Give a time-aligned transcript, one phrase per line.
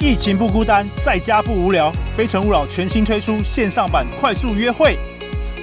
[0.00, 1.92] 疫情不孤单，在家不无聊。
[2.16, 4.96] 非诚勿扰全新推出线上版快速约会，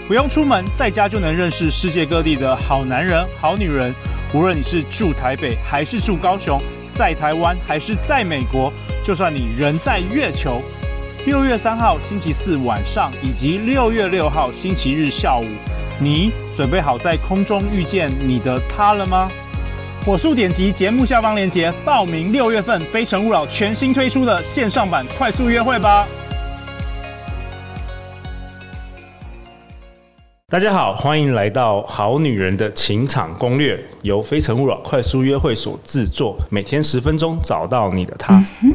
[0.10, 3.96] 不用出门，在家就能认识世界各地的好男人、好女人。
[4.34, 6.62] 无论你是住台北还是住高雄，
[6.92, 8.71] 在台湾还是在美国，
[9.02, 10.61] 就算你人在月球。
[11.25, 15.45] 六月三号星期四晚上，以及六月六号星期日下午，
[15.97, 19.31] 你准备好在空中遇见你的他了吗？
[20.06, 26.08] 火速点击节目下方链接报名六月份《非诚勿扰》全新推出的线上版快速约会吧！
[30.48, 38.35] 大家好，欢迎来到《好女人的情场攻略》，由《非诚勿扰》快速约会所制作，每天十分钟，找到你的他。
[38.62, 38.72] 嗯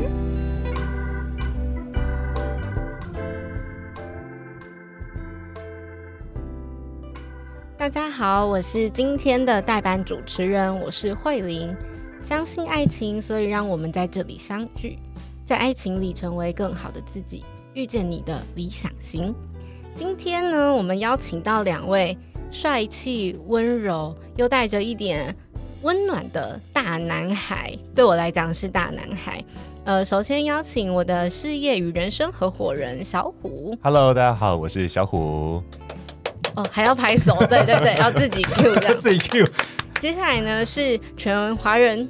[8.20, 11.74] 好，我是今天的代班主持人，我是慧玲。
[12.22, 14.98] 相信爱情，所以让我们在这里相聚，
[15.46, 19.34] 在爱情里成为更好的自己，遇见你的理想型。
[19.94, 22.14] 今天呢，我们邀请到两位
[22.50, 25.34] 帅气、温柔又带着一点
[25.80, 29.42] 温暖的大男孩，对我来讲是大男孩。
[29.84, 33.74] 呃，首先邀请我的事业与人生合伙人小虎。
[33.82, 35.62] Hello，大家好，我是小虎。
[36.54, 38.96] 哦，还要拍手，对对对，要自己 Q 这样。
[38.98, 39.46] 自己 Q。
[40.00, 42.08] 接下来呢是全华人，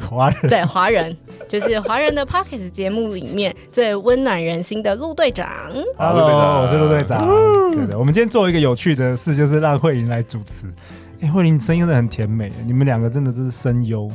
[0.00, 1.16] 华人对华人，
[1.48, 5.48] 就是华人的 Podcast 节目里面最温暖人心的陆队长。
[5.98, 7.18] Hello，我是陆队长。
[7.74, 10.72] 对的，我们今天做一个有趣的事，就是让慧玲来主持。
[11.20, 14.08] 哎，慧玲声音真的很甜美，你们两个真的就是声优，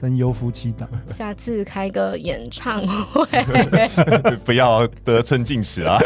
[0.00, 0.88] 声优夫妻档。
[1.14, 3.26] 下次开个演唱会，
[4.46, 5.98] 不要得寸进尺啊。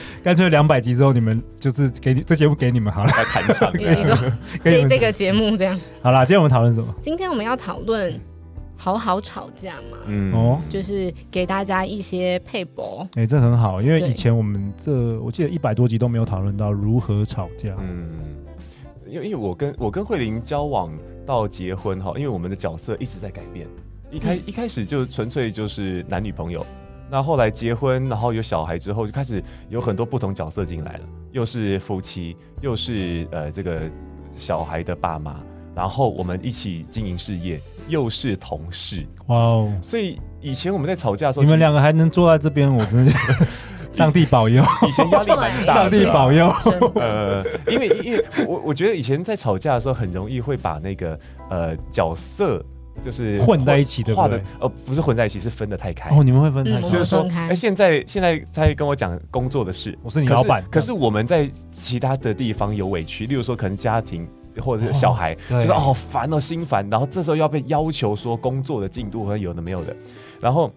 [0.22, 3.72] 干脆两百集之后，你们就是给你这节目给你们好了，来弹唱。
[3.76, 4.16] 你说
[4.62, 6.94] 这这个节目这样好啦，今天我们讨论什么？
[7.02, 8.18] 今天我们要讨论
[8.76, 9.98] 好好吵架嘛？
[10.06, 13.06] 嗯哦，就是给大家一些配博。
[13.14, 17.76] 哎、欸，这很好，因为以前我们这我记得一百多集都没有讨论到如何吵架。
[17.80, 18.10] 嗯，
[19.06, 20.92] 因为因为我跟我跟慧玲交往
[21.24, 23.68] 到结婚哈，因为我们的角色一直在改变，
[24.10, 26.66] 一开、嗯、一开始就纯粹就是男女朋友。
[27.12, 31.00] 那后来结婚，然后有小孩之后，就开始有很多不同角色进来了，
[31.30, 33.82] 又是夫妻，又是呃这个
[34.34, 35.36] 小孩的爸妈，
[35.74, 39.72] 然后我们一起经营事业，又是同事，哇哦！
[39.82, 43.18] 所以以前我们在吵架的时候，你们两个还能坐在这边，我真的是
[43.92, 44.64] 上帝保佑。
[44.88, 46.48] 以前压力蛮大的， 上帝保佑。
[46.94, 52.64] 呃，因为因为我我觉得以前在吵架的时候，很容易会把那个呃角色。
[53.02, 56.10] 就是混在一起的，画的呃不是混在一起，是分得太开。
[56.14, 60.62] 哦，你们会分开，嗯、就是说，哎、欸，现在现在他在跟我讲工作的事，我是你老板。
[60.70, 64.28] 可是我们在其他的地方有委屈，例如说可能家庭
[64.60, 66.88] 或者是小孩，哦、就是好烦哦，心烦。
[66.90, 69.96] 然后这时候要被要求说工作的进度和有的没有的，
[70.40, 70.70] 然后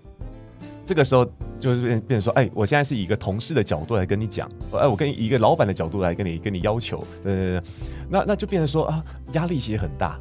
[0.85, 1.25] 这个时候
[1.59, 7.61] 就是变变成说，哎、欸，我现在是以一个同事的角度来跟你讲，哎、欸，我跟一个老板的角度来跟你跟你要求，对对对，
[8.09, 10.17] 那那就变成说啊，压力其实很大。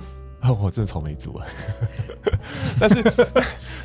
[0.52, 1.46] 我真的草莓族啊！
[2.78, 3.02] 但是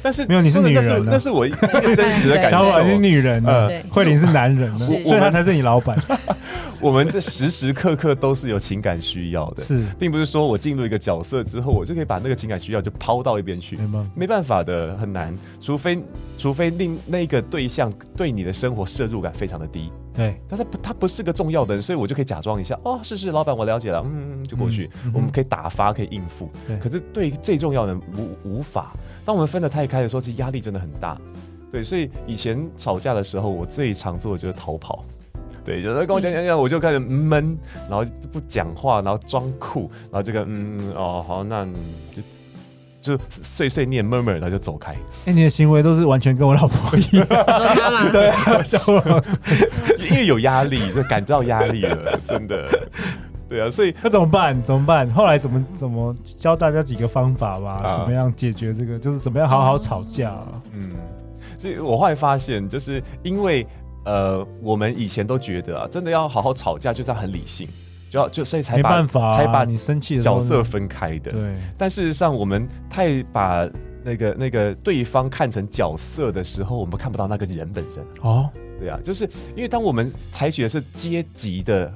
[0.01, 2.57] 但是没有，你是女人，那是我一个真实的感受。
[2.57, 3.43] 小婉是女人，
[3.89, 5.97] 慧玲是男人，所以他才是你老板。
[6.81, 13.77] 我们这时时刻刻都是有情感需要的，是，并不是说我进入一个角色之后，我就可以把那个情感需要就抛到一边去，
[14.15, 15.33] 没办法的，很难。
[15.59, 16.01] 除非
[16.37, 19.91] 除非另那个对象对你的生活摄入感非常的低。
[20.13, 26.49] 对，但是他不是个重要的人，所以我就可以假装一下，哦，是是，老板，我了解了，嗯，就过去，嗯、我们可以打发，可以应付。
[26.67, 28.93] 对，可是对最重要的人无无法。
[29.23, 31.17] 当我们分得太开的时候，其实压力真的很大。
[31.71, 35.05] 对，所以以前吵架的时候，我最常做的就是逃跑。
[35.69, 37.55] 对，就是跟我讲讲讲，我就开始闷，
[37.87, 39.81] 然后不讲话，然后装酷，
[40.11, 41.63] 然后这个嗯哦好，那
[42.11, 42.23] 就。
[43.01, 44.91] 就碎碎念，murmur，然后就走开。
[44.91, 44.97] 哎、
[45.27, 47.25] 欸，你的行为都是完全跟我老婆一样。
[48.11, 49.21] 对啊，小老
[50.09, 52.67] 因为有压力，就感到压力了，真的。
[53.47, 54.61] 对啊，所以那怎么办？
[54.63, 55.09] 怎么办？
[55.11, 57.79] 后来怎么怎么教大家几个方法吧？
[57.81, 58.99] 啊、怎么样解决这个？
[58.99, 60.61] 就是怎么样好好吵架、啊？
[60.73, 60.91] 嗯，
[61.57, 63.65] 所以我后来发现，就是因为
[64.05, 67.67] 呃，我们以前都觉得啊，真的要好好吵架，就是要很理性。
[68.09, 71.53] 就要就所以才把才把你生气的角色分开的，对。
[71.77, 73.69] 但事实上，我们太把
[74.03, 78.03] 那个那个对方看成角色的时候，我们看不到那个人本身。
[78.23, 78.49] 哦，
[78.79, 79.25] 对啊，就是
[79.55, 81.93] 因为当我们采取的是阶级的，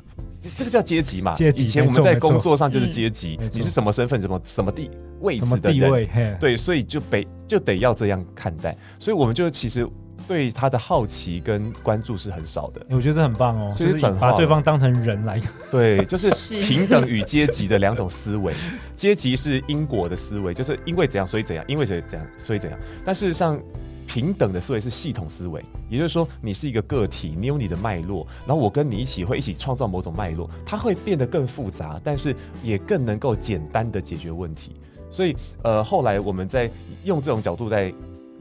[0.53, 1.33] 这个叫阶级嘛。
[1.33, 1.65] 阶级。
[1.65, 4.91] 以前我们在工作上就是阶级，你是什么身份，什么什么地
[5.21, 8.77] 位置的人，对，所以就被就得要这样看待。
[8.99, 9.83] 所以我们就其实
[10.27, 12.81] 对他的好奇跟关注是很少的。
[12.89, 15.41] 欸、我觉得这很棒哦，所以转把对方当成人来。
[15.71, 16.29] 对，就是
[16.61, 18.53] 平等与阶级的两种思维。
[18.95, 22.79] 阶级是因果的思维，就是因为怎样所以怎样，因为怎样所以怎样。
[23.03, 23.59] 但事实上，
[24.05, 34.75] 平等的思维是系统思维，也就是说，你是一个个体，你有你的脉络，然后我跟你一起会一起创造某种脉络，它会变得更复杂，但是也更能够简单的解决问题。
[35.09, 36.69] 所以，呃，后来我们在
[37.03, 37.93] 用这种角度在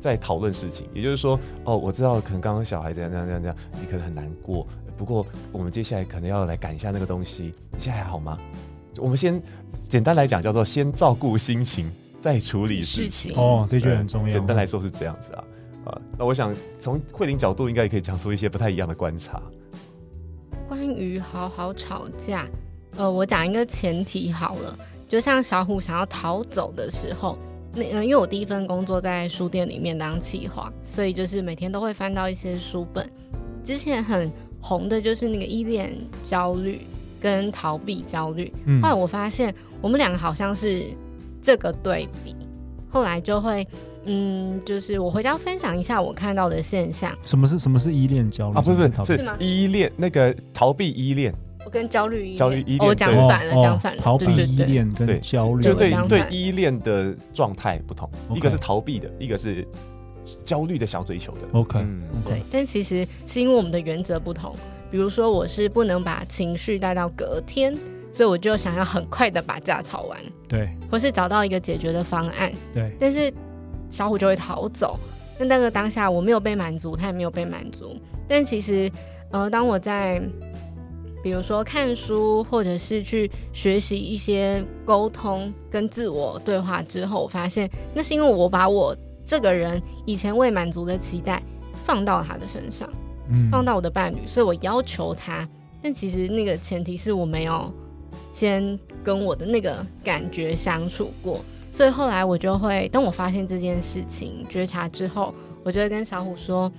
[0.03, 4.67] 在讨论事情，也就是说，哦，我知道可能刚刚小孩这样这样这样这样，你可能很难过，
[4.97, 8.37] 不过我们接下来可能要来赶一下那个东西，你现在还好吗？
[8.99, 9.41] 我们先
[9.85, 11.91] 简单来讲，叫做先照顾心情，
[12.21, 13.33] 再处理事情。
[13.37, 14.33] 哦，这句很重要。
[14.33, 15.45] 简单来说是这样子啊。
[15.85, 19.41] 啊，那我想从慧玲角度，应该也可以讲出一些不太一样的观察。
[20.69, 22.47] 关于好好吵架，
[22.97, 24.79] 呃，我讲一个前提好了，
[25.09, 27.39] 就像小虎想要逃走的时候，
[27.75, 33.09] 那嗯，因为我第一份工作在书店里面当企划，所以就是每天都会翻到一些书本。
[33.65, 34.31] 之前很
[34.61, 36.87] 红的就是那个依恋焦虑
[37.21, 40.85] 跟逃避焦虑，嗯，后来我发现我们两个好像是
[41.41, 42.35] 这个对比，
[42.89, 43.67] 后来就会。
[44.05, 47.17] 嗯，就是我回家分享一下我看到的现象。
[47.23, 48.59] 什么是什么是依恋焦虑？
[48.59, 51.33] 啊，不是不是，是依恋那个逃避依恋。
[51.65, 52.37] 我跟焦虑依恋。
[52.37, 52.89] 焦虑依恋。
[52.89, 54.03] 我讲反了，讲反了。
[54.03, 59.67] 逃避依恋跟焦虑，就对对依恋的状态不同，一个是逃避的，一个是
[60.45, 61.41] 焦虑的想追求的。
[61.53, 61.85] OK，
[62.25, 62.43] 对。
[62.51, 64.55] 但其实是因为我们的原则不同。
[64.91, 67.73] 比如说，我是不能把情绪带到隔天，
[68.13, 70.19] 所以我就想要很快的把架吵完。
[70.49, 70.69] 对。
[70.91, 72.53] 或是找到一个解决的方案。
[72.73, 72.91] 对。
[72.99, 73.33] 但是。
[73.93, 74.99] 小虎就会逃走，
[75.39, 77.95] 那那个当下我没有被满足，他也没有被满足。
[78.27, 78.91] 但其实，
[79.31, 80.19] 呃，当我在
[81.23, 91.43] 比如说看书，或者是去学习一些沟通跟自我对话之后，我发现那是因为我把我这个人以前未满足的期待
[91.85, 92.89] 放到他的身上，
[93.31, 95.49] 嗯，放到我的伴侣，所以我要求他。
[95.81, 97.73] 但其实那个前提是我没有
[98.33, 101.41] 先跟我的那个感觉相处过。
[101.73, 105.35] 所以后来我就会，当我发现这件事情觉察之后，
[105.65, 106.71] 我就会跟小虎说，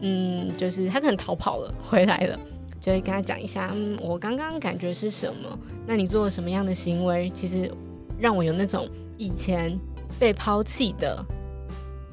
[0.00, 2.38] 嗯，就是他可能逃跑了，回来了，
[2.80, 5.58] 就会跟他讲一下，嗯，我刚刚感觉是什么？
[5.86, 7.30] 那你做了什么样的行为？
[7.30, 7.70] 其实
[8.18, 9.78] 让我有那种以前
[10.18, 11.24] 被抛弃的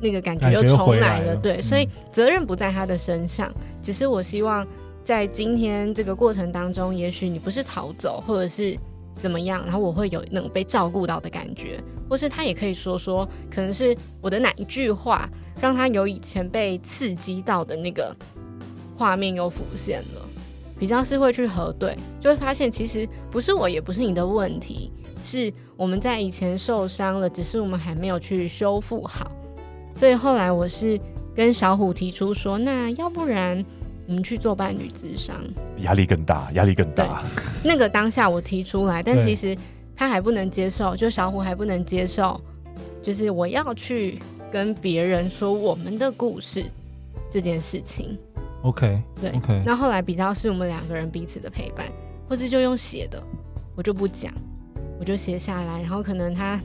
[0.01, 1.35] 那个感觉又重来了。
[1.35, 4.65] 对，所以责任不在他的身上，只是我希望
[5.03, 8.77] 在今天这个过程当中，也许你不是逃走，或者是。
[9.17, 9.63] 怎么样？
[9.63, 15.27] 然后我会有那种被照顾到的感觉，或是他也可以说说，可能是我的哪一句话
[15.62, 18.13] 让他有以前被刺激到的那个
[18.97, 20.21] 画面又浮现了。
[20.77, 24.92] 比较是会去核对，就会发现其实不是我，也不是你的问题，
[25.24, 29.31] 是我们在以前受伤了，只是我们还没有去修复好。
[29.94, 31.00] 所以后来我是
[31.36, 33.63] 跟小虎提出说，那要不然。
[34.07, 35.36] 我们去做伴侣咨商，
[35.80, 37.24] 压力更大，压力更大。
[37.63, 39.57] 那个当下我提出来，但其实
[39.95, 42.39] 他还不能接受，就小虎还不能接受，
[43.01, 44.19] 就是我要去
[44.51, 46.63] 跟别人说我们的故事
[47.31, 48.16] 这件事情。
[48.65, 49.63] OK，对，OK。
[49.63, 51.85] 那后来比较是我们两个人彼此的陪伴，
[52.27, 53.21] 或是就用写的，
[53.75, 54.33] 我就不讲，
[55.00, 56.59] 我就写下来，然后可能他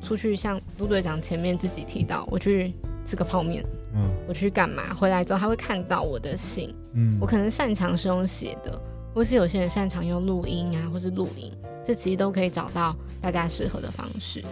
[0.00, 2.72] 出去像陆队长前面自己提到，我去
[3.04, 3.62] 吃个泡面。
[3.94, 4.94] 嗯，我去干嘛？
[4.94, 6.74] 回来之后他会看到我的信。
[6.94, 8.80] 嗯，我可能擅长是用写的，
[9.14, 11.52] 或是有些人擅长用录音啊，或是录音，
[11.84, 14.42] 这其实都可以找到大家适合的方式。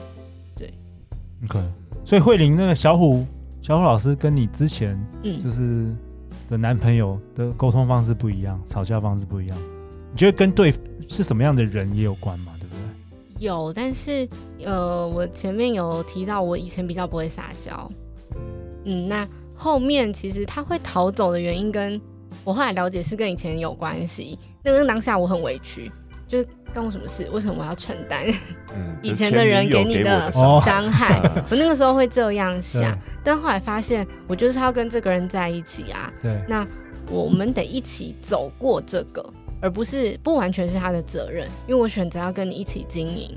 [0.55, 0.71] 对
[1.45, 1.59] ，OK。
[2.05, 3.25] 所以慧玲那个小虎，
[3.63, 5.97] 小虎老师跟你之前嗯，就是
[6.51, 9.57] 的男朋友的沟通方式不一样，吵架方式不一样。
[10.11, 10.75] 你觉得跟对
[11.09, 12.53] 是什么样的人也有关吗？
[12.59, 12.83] 对不对？
[13.39, 14.29] 有，但是
[14.65, 17.91] 呃，我前面有提到，我以前比较不会撒娇。
[18.85, 22.01] 嗯，那后面其实他会逃走的原因，跟
[22.43, 24.37] 我后来了解是跟以前有关系。
[24.63, 25.91] 那个当下我很委屈，
[26.27, 27.29] 就干我什么事？
[27.33, 28.27] 为什么我要承担？
[28.75, 32.97] 嗯， 以前的人给你的伤害， 我那个时候会这样想。
[33.23, 36.13] 但后来发现，我就是要跟这个人在一起啊。
[36.23, 36.67] 对，那
[37.11, 39.25] 我们得一起走过这个，
[39.61, 43.31] 而不是不完全是他的责任，因为我选择要跟你一起经营。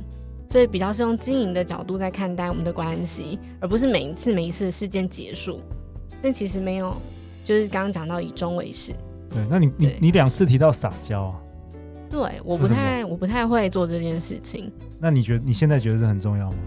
[0.50, 5.60] 所以比较是用经营的角度在看待我们的关系，而不是每一次每一次的事件结束。
[6.22, 6.96] 但其实没有，
[7.44, 8.94] 就是刚刚讲到以终为始。
[9.28, 11.36] 对，那你你你两次提到撒娇啊？
[12.14, 14.72] 对，我不太我不太会做这件事情。
[15.00, 16.58] 那你觉得你现在觉得这很重要吗？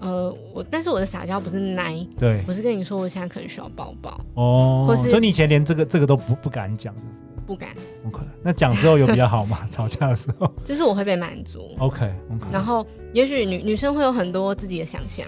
[0.00, 7.06] 呃，我但是我的撒娇不是奶，对，我是跟你说我现在可能需要抱抱哦，或是所以你以前连这个这个都不不敢讲，就是。
[7.46, 7.70] 不敢。
[8.06, 9.66] OK，那讲之后有比较好吗？
[9.68, 11.74] 吵架的时候，就是我会被满足。
[11.78, 12.46] OK，OK。
[12.52, 15.26] 然后，也许女女生会有很多自己的想象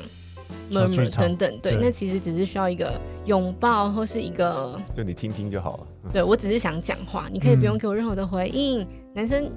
[0.71, 2.93] 等等，对，那其实只是需要一个
[3.27, 5.87] 拥抱或是一个，就你听听就好了。
[6.13, 8.87] 对，我只是想讲话，你可以不用给我任何的回应。
[9.13, 9.51] 嗯、男生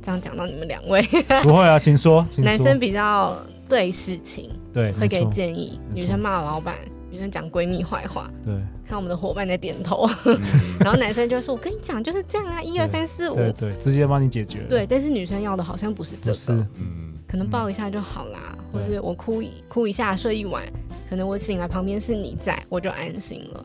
[0.00, 1.02] 这样讲到你们两位，
[1.42, 2.24] 不会啊，请说。
[2.30, 3.36] 请说男生比较
[3.68, 5.80] 对事情，对，会给建议。
[5.94, 6.76] 女生骂老板，
[7.10, 8.54] 女生讲闺蜜坏话，对，
[8.86, 10.40] 看我们的伙伴在点头， 嗯、
[10.80, 20.64] 然后男生就会说：“我跟你讲，就是这样啊，一二三四五，对对，直接帮你解决。”对，但是女生要的好像不是这个，是嗯，可能抱一下就好啦，嗯、或者是我哭一哭一下，睡一晚，
[21.08, 23.64] 可能我醒来旁边是你在，我就安心了。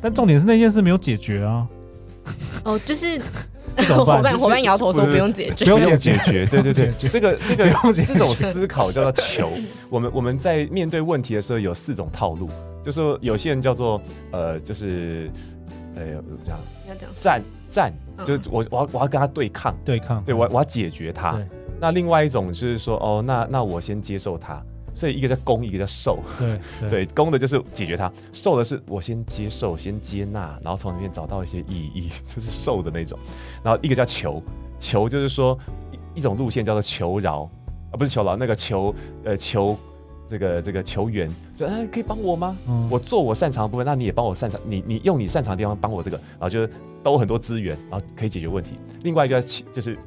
[0.00, 1.66] 但重点是那件事没有解决啊！
[2.64, 3.20] 哦，就是
[3.96, 9.50] 伙伴伙伴摇头说不用解决，不用解决， 对对对，这个这个这种思考叫做求。
[9.88, 12.48] 我们我们在面对问题的时候有四种套路，
[12.82, 14.00] 就是说有些人叫做
[14.32, 15.30] 呃，就是
[15.94, 16.02] 呃
[16.44, 17.92] 这样，要这样战战，
[18.24, 19.74] 就是我我要我要跟他对抗。
[19.84, 21.38] 对抗，对我我要解决他。
[21.80, 24.62] 那另外一种就是说哦，那那我先接受他。
[24.94, 26.18] 所以一个叫攻，一个叫受。
[26.38, 26.58] 对
[26.90, 33.18] 对，攻的就是解决它，受的是我先接受，先接纳，然后从里面找到一些意义， 就是受的那种。
[33.62, 34.42] 然后一个叫求，
[34.78, 35.58] 求就是说
[35.92, 37.48] 一一种路线叫做求饶
[37.90, 38.94] 啊，不是求饶，那个求
[39.24, 39.76] 呃求
[40.28, 42.56] 这个这个求援，就哎可以帮我吗？
[42.66, 46.70] 嗯、我做我擅长的部分，那你也帮我擅长，你你用你擅长的地方帮我这个，然后就是
[47.02, 48.72] 都很多资源，然后可以解决问题。
[49.02, 49.98] 另外一个就是。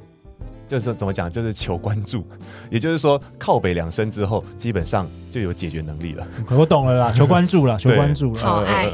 [0.67, 2.25] 就是怎么讲，就是求关注，
[2.69, 6.27] 也就是说靠北两声之后，基本上就有解决能力了。
[6.49, 8.89] 我懂了啦， 求关注了，求关注了，好爱，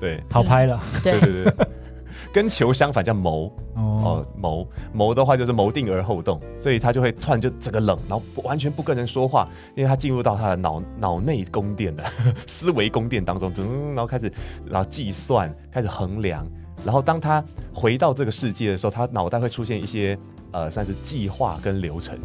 [0.00, 1.54] 对，讨拍了，对对对，
[2.32, 3.52] 跟求相反叫谋。
[3.76, 12.04] 哦，谋谋的话就是谋定而后动，所以他就会突然就整个冷，然后完全不跟人说话，因为他进入到他的脑脑内宫殿的
[12.46, 13.50] 思维宫殿当中，
[13.94, 14.30] 然后开始
[14.66, 16.46] 然后计算，开始衡量，
[16.84, 17.44] 然后当他
[17.74, 20.18] 回到这个世界的时候，他脑袋会出现一些。
[20.52, 22.18] 呃，算是计划跟流程，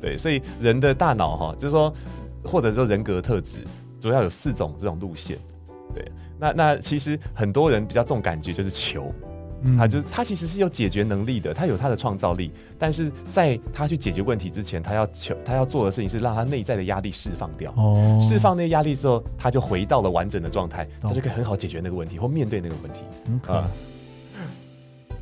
[0.00, 1.94] 对，所以人的大脑哈，就是说，
[2.42, 3.60] 或者说人格特质，
[4.00, 5.38] 主要有四种这种路线，
[5.94, 6.10] 对，
[6.40, 9.12] 那那其实很多人比较重感觉就是求，
[9.62, 23.40] 嗯、他就是他其实是有解决能力的，他有他的创造力，但是在他去解决问题之前，他要求他要做的事情是让他内在的压力释放掉，哦，释放那个压力之后，他就回到了完整的状态，他就可以很好解决那个问题或面对那个问题，嗯。
[23.48, 23.64] 嗯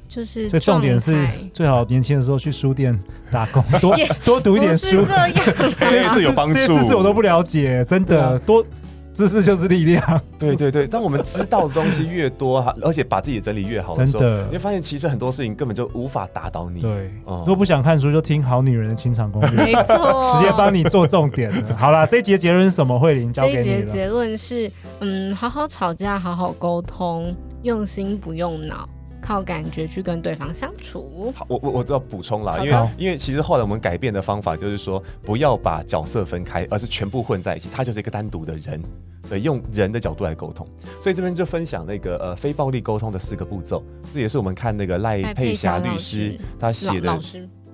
[0.08, 2.98] 就是，所以重点是最好年轻的时候去书店
[3.30, 5.30] 打工， 多多读一点书，这样
[5.78, 6.54] 这些是有帮助。
[6.54, 8.64] 这些知识我都不了解，真的多
[9.12, 10.20] 知识就是力量。
[10.38, 16.82] 对对对，当我们知道的东西越多，而且把自己整理越好的时候，你会发现其实很多事情根本就无法打倒你。
[16.82, 21.76] 对，如果不想看书，就听好女人的情场攻略，没错，直接帮你做重点了。
[21.76, 22.98] 好啦，这一节结论是什么？
[22.98, 23.64] 慧玲交给你了。
[23.64, 24.70] 这一节结论是，
[25.00, 28.86] 嗯，好好吵架，好好沟通，用心不用脑。
[29.26, 31.32] 靠感觉去跟对方相处。
[31.34, 38.80] 好，我我我都要补充啦，因为因为其实后来我们改变的方法就是说，不要把角色分开，而是全部混在一起，他就是一个单独的人，
[39.28, 40.64] 对，用人的角度来沟通。
[41.00, 43.82] 所以这边就分享那个呃非暴力沟通的四个步骤，
[44.14, 47.18] 这也是我们看那个赖佩霞律师他写的，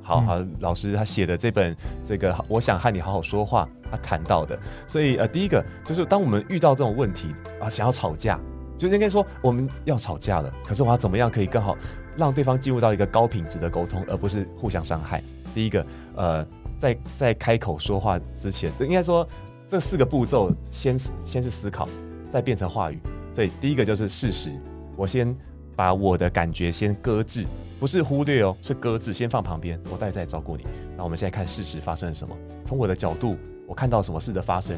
[0.03, 4.59] 好好老师他写的这本这个我想和你好好说话，他谈到的。
[4.87, 7.29] 所以呃第一个就是当我们遇到这种问题
[7.61, 8.41] 啊，想要吵架。
[8.89, 11.77] 就应该说我们要吵架了，可是我要怎么样可以更好
[12.17, 15.23] 让对方进入到一个高品质的沟通，而不是互相伤害？
[15.55, 15.87] 第一个，
[16.17, 16.47] 呃，
[16.79, 19.27] 在在开口说话之前，应该说
[19.69, 21.89] 这四个步骤先 先是思考，
[22.31, 22.99] 再变成话语。
[23.33, 24.51] 所以第一个就是事实，
[24.97, 25.35] 我先
[25.77, 27.47] 把我的感觉先搁置，
[27.79, 30.65] 不是忽略哦，是搁置，先放旁边，我待会再照顾你。
[30.97, 32.37] 那我们现在看事实发生了什么？
[32.65, 33.37] 从我的角度，
[33.67, 34.77] 我看到什么事的发生？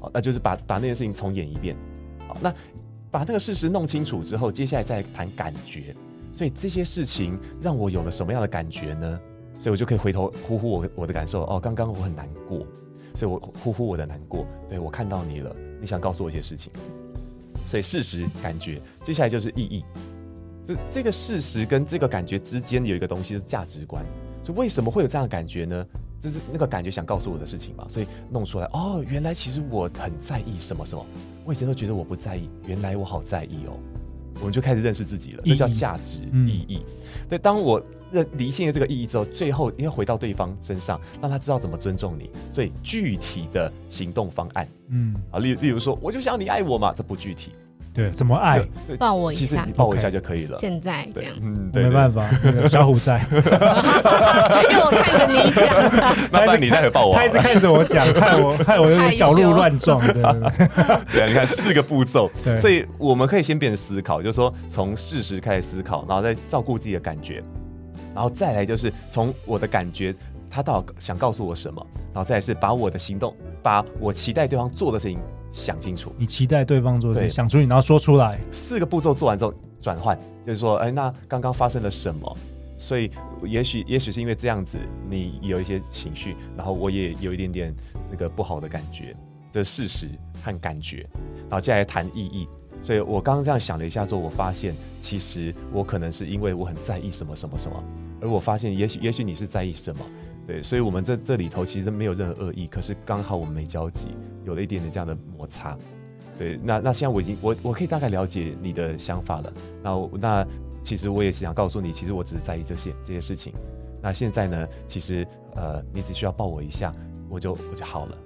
[0.00, 1.74] 好，那就是把把那件事情重演一遍。
[2.28, 2.52] 好，那。
[3.12, 5.94] 把那个事实弄清楚之后，接下来再谈感觉。
[6.32, 9.20] 所以这些事情让我有了什么样的感觉呢？
[9.58, 11.44] 所以我就可以回头呼呼我我的感受。
[11.44, 12.66] 哦，刚刚我很难过，
[13.14, 14.46] 所以我呼呼我的难过。
[14.68, 16.72] 对，我看到你了，你想告诉我一些事情。
[17.66, 19.84] 所以事实、感觉，接下来就是意义。
[20.64, 24.02] 这这个事实跟这个感觉之间有一个东西是价值观。
[24.42, 25.86] 所以为什么会有这样的感觉呢？
[26.18, 27.86] 就是那个感觉想告诉我的事情嘛。
[27.90, 31.06] 所以弄出来，哦，原来其实我很在意什么什么。
[31.44, 33.78] 我以前都觉得我不在意，原来我好在意哦。
[34.40, 36.84] 我们就开始认识自己了，那叫价值意义。
[37.28, 37.80] 对，当我
[38.10, 42.28] 认理性的这个意义之后，最后应该回到对方身上，让他知道怎么尊重你。
[42.52, 47.52] 所以具体的行动方案，嗯，啊，例例如说，我就想你爱我嘛，这不具体。
[47.94, 48.58] 对，怎么爱？
[48.98, 50.56] 抱我一下，其实你抱我一下就可以了。
[50.58, 52.26] 现在这样，嗯，没办法，
[52.68, 60.22] 小虎在，因为我看着你讲，那那你待会抱我，他一直看着我讲，害我害我有点小鹿乱撞，对对
[61.12, 67.42] 对，你看四个步骤， 所以我们可以先变思考，就是说从事实开始思考，然后再照顾自己的感觉，
[68.14, 70.14] 然后再来就是从我的感觉
[70.48, 75.18] 他到底想告诉我什么，然后再来是把我的行动，把我期待对方做的事情
[75.52, 76.12] 想清楚。
[76.18, 78.40] 你期待对方做的事情，想出你，然后说出来。
[78.50, 82.36] 四个步骤做完之后转换，就是说，哎，那刚刚发生了什么？
[82.76, 83.10] 所以
[83.44, 84.76] 也许也许是因为这样子，
[85.08, 87.74] 你有一些情绪，然后我也有一点点
[88.10, 89.14] 那个不好的感觉，
[89.50, 90.08] 这是事实
[90.42, 91.06] 和感觉。
[91.48, 92.48] 然后接下来谈意义。
[92.82, 97.84] 所以我刚刚这样想了一下之后，我发现其实我可能是因为我很在意什么什么什么，
[98.20, 100.04] 而我发现也许也许你是在意什么，
[100.46, 104.08] 对，所以我们在这里头其实没有任何恶意，可是刚好我们没交集，
[104.44, 105.76] 有了一点点这样的摩擦，
[106.38, 110.46] 对，那那现在我已经我我可以大概了解你的想法了，那那
[110.82, 113.52] 其实我也是想告诉你，其实我只是在意这些这些事情，
[114.02, 116.92] 那现在呢，其实呃你只需要抱我一下，
[117.28, 118.18] 我就我就好了，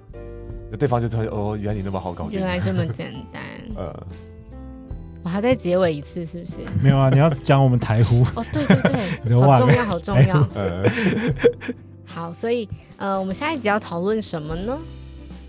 [0.71, 3.43] 那对方就说哦，原来你那么好搞，原来 这么简单，
[3.75, 4.07] 呃。
[5.23, 6.53] 我还在结尾一次，是不是？
[6.81, 8.77] 没有啊，你要讲我们台呼哦，对对
[9.25, 10.47] 对， 好重要，好重要。
[12.17, 14.75] 好，所以呃，我们下一集要讨论什么呢？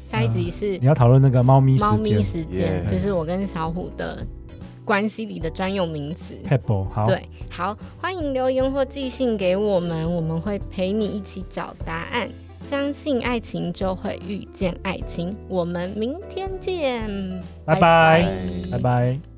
[0.06, 2.90] 下一集是、呃、你要讨论那个猫咪猫咪时间，yeah.
[2.90, 4.18] 就是我跟小虎的
[4.84, 6.34] 关系里的专用名词。
[6.46, 12.28] Pebble，好，对，好，欢迎留言或寄信给我们，我们会陪你一起找答案。
[12.68, 15.34] 相信爱情，就会遇见爱情。
[15.48, 17.08] 我们明天见，
[17.64, 17.80] 拜拜，
[18.70, 18.72] 拜拜。
[18.72, 19.37] 拜拜。